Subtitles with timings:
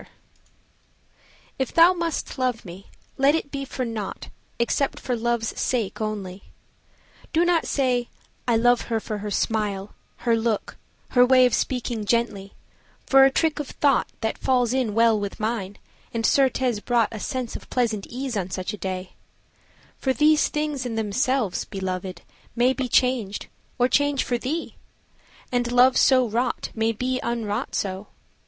[0.01, 0.07] XIV
[1.59, 6.45] If thou must love me, let it be for nought Except for love's sake only.
[7.33, 8.09] Do not say
[8.47, 9.93] I love her for her smile
[10.25, 10.77] her look
[11.09, 12.53] her way Of speaking gently,
[13.05, 15.77] for a trick of thought That falls in well with mine,
[16.11, 17.67] and certes brought A sense of
[18.09, 19.11] ease on such a day
[19.99, 22.21] For these things in themselves, Belovèd,
[22.55, 23.45] may Be changed,
[23.77, 24.77] or change for thee,
[25.51, 28.07] and love, so wrought, May be unwrought so.